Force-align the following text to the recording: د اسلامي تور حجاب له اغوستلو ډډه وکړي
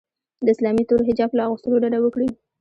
د 0.45 0.47
اسلامي 0.55 0.83
تور 0.89 1.01
حجاب 1.09 1.31
له 1.35 1.41
اغوستلو 1.47 1.81
ډډه 1.83 1.99
وکړي 2.01 2.29